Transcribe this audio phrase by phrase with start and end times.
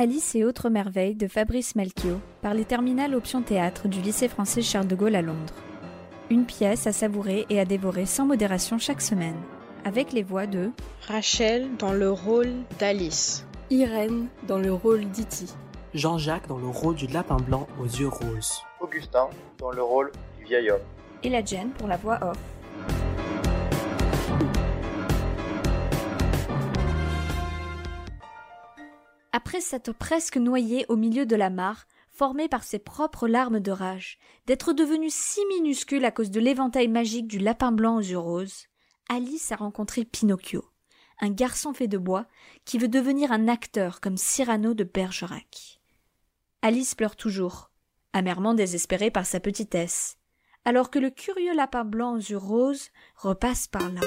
[0.00, 4.62] Alice et autres merveilles de Fabrice Melchior par les terminales option théâtre du lycée français
[4.62, 5.54] Charles de Gaulle à Londres.
[6.30, 9.34] Une pièce à savourer et à dévorer sans modération chaque semaine,
[9.84, 10.70] avec les voix de
[11.08, 15.52] Rachel dans le rôle d'Alice, Irène dans le rôle d'Iti,
[15.94, 19.26] Jean-Jacques dans le rôle du lapin blanc aux yeux roses, Augustin
[19.58, 20.78] dans le rôle du vieil homme,
[21.24, 22.38] et la Jen pour la voix off.
[29.48, 33.70] Après s'être presque noyé au milieu de la mare, formée par ses propres larmes de
[33.70, 38.18] rage, d'être devenue si minuscule à cause de l'éventail magique du lapin blanc aux yeux
[38.18, 38.66] roses,
[39.08, 40.66] Alice a rencontré Pinocchio,
[41.22, 42.26] un garçon fait de bois
[42.66, 45.80] qui veut devenir un acteur comme Cyrano de Bergerac.
[46.60, 47.70] Alice pleure toujours,
[48.12, 50.18] amèrement désespérée par sa petitesse,
[50.66, 54.02] alors que le curieux lapin blanc aux yeux roses repasse par là.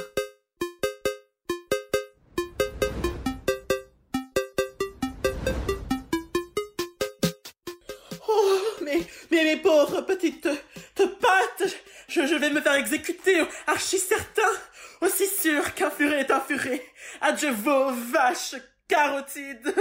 [9.29, 10.47] Mais, mais mes pauvres petites
[10.95, 11.75] te, pattes,
[12.07, 14.49] je, je vais me faire exécuter, archi certain,
[15.01, 16.83] aussi sûr qu'un furet est un furet.
[17.21, 18.55] Adieu vos vaches
[18.87, 19.73] carotides,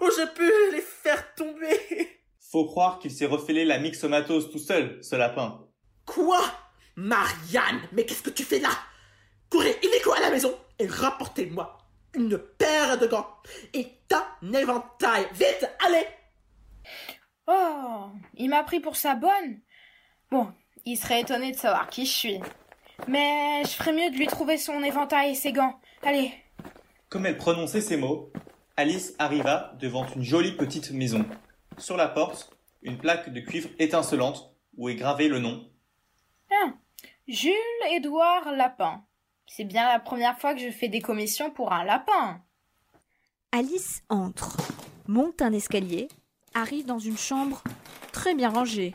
[0.00, 2.20] où je peux les faire tomber.
[2.50, 5.66] Faut croire qu'il s'est refilé la myxomatose tout seul, ce lapin.
[6.04, 6.42] Quoi?
[6.96, 8.70] Marianne, mais qu'est-ce que tu fais là?
[9.48, 11.78] Courez illico à la maison et rapportez-moi
[12.14, 13.36] une paire de gants
[13.72, 15.26] et un éventail.
[15.32, 16.06] Vite, allez
[17.46, 18.09] Oh,
[18.40, 19.60] il m'a pris pour sa bonne.
[20.30, 20.50] Bon,
[20.86, 22.40] il serait étonné de savoir qui je suis.
[23.06, 25.78] Mais je ferais mieux de lui trouver son éventail et ses gants.
[26.02, 26.32] Allez.
[27.10, 28.32] Comme elle prononçait ces mots,
[28.76, 31.26] Alice arriva devant une jolie petite maison.
[31.76, 32.50] Sur la porte,
[32.82, 35.68] une plaque de cuivre étincelante où est gravé le nom.
[36.50, 36.72] Ah,
[37.28, 37.52] Jules
[37.90, 39.04] Édouard Lapin.
[39.46, 42.40] C'est bien la première fois que je fais des commissions pour un lapin.
[43.52, 44.56] Alice entre,
[45.08, 46.08] monte un escalier,
[46.54, 47.62] arrive dans une chambre
[48.20, 48.94] très bien rangée.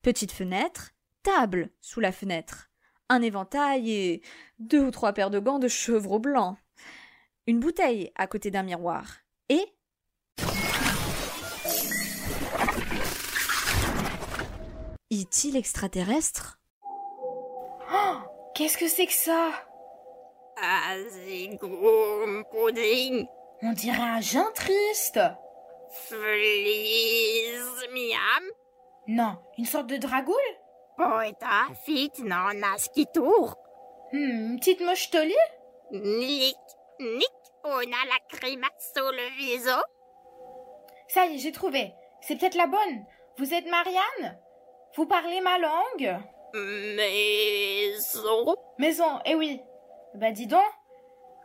[0.00, 2.70] Petite fenêtre, table sous la fenêtre,
[3.10, 4.22] un éventail et
[4.58, 6.56] deux ou trois paires de gants de chevreau blanc,
[7.46, 9.18] une bouteille à côté d'un miroir
[9.50, 9.62] et
[15.10, 16.58] Est-il extraterrestre?
[17.92, 18.14] Oh,
[18.54, 19.50] qu'est-ce que c'est que ça?
[20.88, 23.26] Azigum pudding.
[23.60, 25.20] On dirait un jeun triste.
[29.08, 30.36] Non, une sorte de dragoule?
[30.96, 33.56] Poeta fit non askitur.
[34.12, 35.34] Hmm, une petite mochetolie
[35.90, 36.56] Nick,
[37.00, 37.32] nick,
[37.64, 39.70] on a la grimace sur le viso.
[41.08, 41.92] Ça y est, j'ai trouvé.
[42.20, 43.04] C'est peut-être la bonne.
[43.38, 44.38] Vous êtes Marianne?
[44.96, 46.18] Vous parlez ma langue?
[46.96, 48.54] Maison.
[48.78, 49.60] Maison, eh oui.
[50.14, 50.62] Bah dis donc,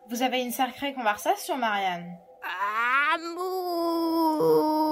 [0.10, 2.18] vous avez une sacrée conversation, Marianne.
[3.16, 4.87] Amour.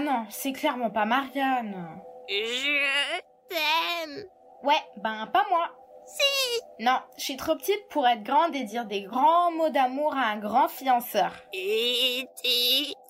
[0.00, 2.00] Ah non, c'est clairement pas Marianne.
[2.26, 4.24] Je t'aime.
[4.62, 5.68] Ouais, ben pas moi.
[6.06, 6.62] Si.
[6.78, 10.28] Non, je suis trop petite pour être grande et dire des grands mots d'amour à
[10.28, 11.32] un grand fianceur.
[11.52, 12.26] Et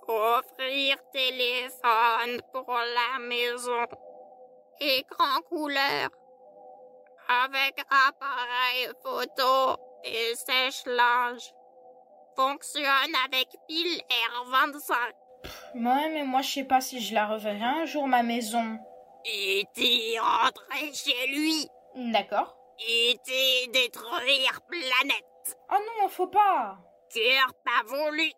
[0.09, 3.87] offrir téléphone pour la maison.
[4.81, 6.09] Écran couleur.
[7.45, 11.53] Avec appareil photo et sèche-linge.
[12.34, 14.03] Fonctionne avec pile
[14.34, 15.19] R25.
[15.75, 18.78] Ouais, mais moi je sais pas si je la reverrai un jour, ma maison.
[19.26, 20.19] E.T.
[20.19, 21.69] rentrer chez lui.
[21.94, 22.56] D'accord.
[22.81, 23.70] E.T.
[23.72, 25.56] détruire planète.
[25.70, 26.78] Oh non, faut pas.
[27.12, 28.32] Cœur pas voulu.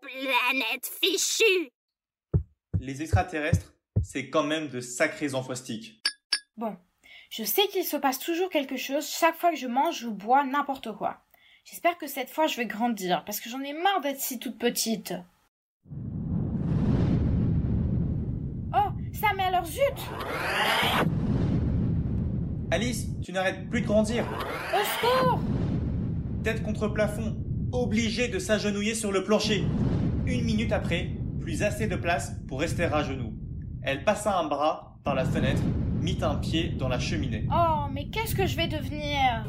[0.00, 1.70] Planète fichue.
[2.80, 6.02] Les extraterrestres, c'est quand même de sacrés enfoistiques.
[6.56, 6.76] Bon,
[7.30, 10.44] je sais qu'il se passe toujours quelque chose chaque fois que je mange ou bois
[10.44, 11.18] n'importe quoi.
[11.64, 14.58] J'espère que cette fois je vais grandir parce que j'en ai marre d'être si toute
[14.58, 15.14] petite.
[19.20, 19.80] Ça mais alors zut
[22.70, 24.24] Alice, tu n'arrêtes plus de grandir.
[24.74, 25.40] Au secours
[26.42, 27.36] Tête contre plafond,
[27.72, 29.64] obligée de s'agenouiller sur le plancher.
[30.26, 33.32] Une minute après, plus assez de place pour rester à genoux.
[33.82, 35.62] Elle passa un bras par la fenêtre,
[36.02, 37.46] mit un pied dans la cheminée.
[37.50, 39.44] Oh, mais qu'est-ce que je vais devenir?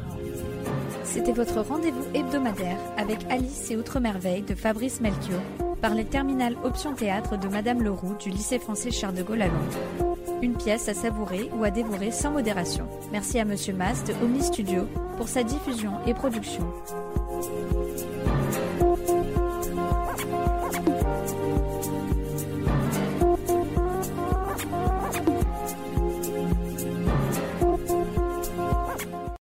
[1.04, 5.42] C'était votre rendez-vous hebdomadaire avec Alice et Outre Merveilles de Fabrice Melchior
[5.80, 9.46] par les terminales Option Théâtre de Madame Leroux du lycée français Charles de Gaulle à
[9.46, 10.16] Londres.
[10.42, 12.88] Une pièce à savourer ou à dévorer sans modération.
[13.12, 14.86] Merci à Monsieur Mas de Omni Studio
[15.16, 16.62] pour sa diffusion et production.